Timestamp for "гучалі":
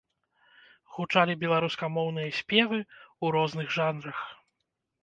0.93-1.33